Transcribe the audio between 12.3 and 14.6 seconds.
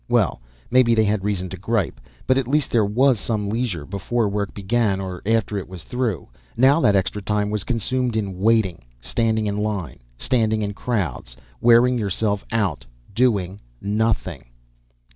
out doing nothing.